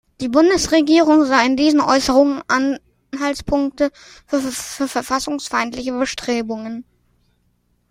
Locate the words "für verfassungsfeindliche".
4.25-5.91